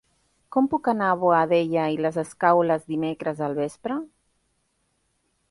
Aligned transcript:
Com 0.53 0.69
puc 0.69 0.87
anar 0.93 1.09
a 1.09 1.17
Boadella 1.23 1.83
i 1.97 1.99
les 2.07 2.17
Escaules 2.23 2.89
dimecres 2.95 3.45
al 3.51 3.55
vespre? 3.61 4.01